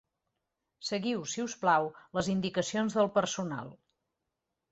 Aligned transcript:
Seguiu, 0.87 1.19
si 1.33 1.43
us 1.43 1.55
plau, 1.65 1.89
les 2.19 2.31
indicacions 2.35 2.97
del 3.01 3.13
personal. 3.21 3.73